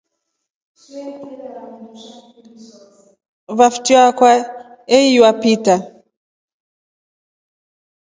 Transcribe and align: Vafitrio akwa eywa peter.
Vafitrio 3.57 3.99
akwa 4.09 4.31
eywa 4.97 5.31
peter. 5.41 5.79